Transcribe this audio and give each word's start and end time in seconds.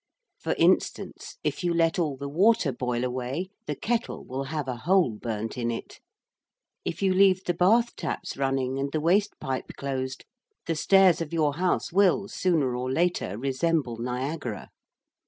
For 0.39 0.55
instance, 0.57 1.37
if 1.43 1.63
you 1.63 1.75
let 1.75 1.99
all 1.99 2.17
the 2.17 2.27
water 2.27 2.71
boil 2.71 3.03
away, 3.03 3.51
the 3.67 3.75
kettle 3.75 4.25
will 4.25 4.45
have 4.45 4.67
a 4.67 4.77
hole 4.77 5.11
burnt 5.11 5.59
in 5.59 5.69
it. 5.69 5.99
If 6.83 7.03
you 7.03 7.13
leave 7.13 7.43
the 7.43 7.53
bath 7.53 7.95
taps 7.95 8.35
running 8.35 8.79
and 8.79 8.91
the 8.91 8.99
waste 8.99 9.39
pipe 9.39 9.73
closed, 9.75 10.25
the 10.65 10.73
stairs 10.75 11.21
of 11.21 11.33
your 11.33 11.53
house 11.53 11.93
will, 11.93 12.27
sooner 12.27 12.75
or 12.75 12.91
later, 12.91 13.37
resemble 13.37 13.97
Niagara. 13.99 14.71